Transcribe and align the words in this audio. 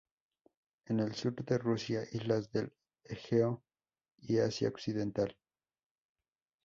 En 0.87 0.99
el 0.99 1.13
sur 1.13 1.35
de 1.35 1.59
Rusia, 1.59 2.01
islas 2.11 2.51
del 2.51 2.73
Egeo 3.03 3.63
y 4.17 4.39
Asia 4.39 4.67
Occidental. 4.69 5.37